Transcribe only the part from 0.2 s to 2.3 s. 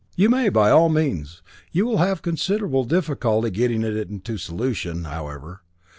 may, by all means. You will have